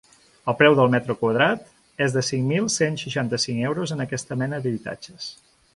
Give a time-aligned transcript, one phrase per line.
[0.51, 1.67] El preu del metre quadrat
[2.07, 5.33] és de cinc mil cent seixanta-cinc euros en aquesta mena d’habitatges.